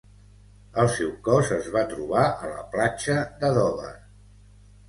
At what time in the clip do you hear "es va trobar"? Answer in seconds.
1.57-2.25